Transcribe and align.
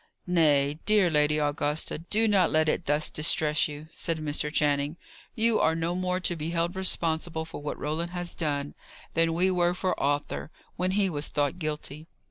"Nay, 0.25 0.79
dear 0.87 1.11
Lady 1.11 1.37
Augusta, 1.37 1.99
do 1.99 2.27
not 2.27 2.49
let 2.49 2.67
it 2.67 2.87
thus 2.87 3.07
distress 3.07 3.67
you," 3.67 3.87
said 3.93 4.17
Mr. 4.17 4.51
Channing. 4.51 4.97
"You 5.35 5.59
are 5.59 5.75
no 5.75 5.93
more 5.93 6.19
to 6.21 6.35
be 6.35 6.49
held 6.49 6.75
responsible 6.75 7.45
for 7.45 7.61
what 7.61 7.77
Roland 7.77 8.09
has 8.09 8.33
done, 8.33 8.73
than 9.13 9.35
we 9.35 9.51
were 9.51 9.75
for 9.75 9.93
Arthur, 9.99 10.49
when 10.75 10.89
he 10.93 11.07
was 11.07 11.27
thought 11.27 11.59
guilty." 11.59 12.07